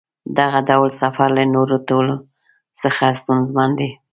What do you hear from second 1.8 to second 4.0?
ټولو څخه ستونزمن دی.